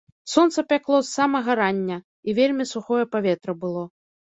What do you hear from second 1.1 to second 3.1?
самага рання, і вельмі сухое